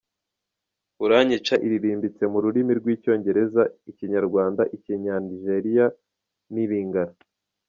Uranyica’ 1.03 1.55
iririmbitse 1.65 2.23
mu 2.31 2.39
rurimi 2.43 2.71
rw’Icyongereza, 2.79 3.61
Ikinyarwanda, 3.91 4.61
Ikinya-Nigeria 4.75 5.85
n’Ilingala. 6.53 7.13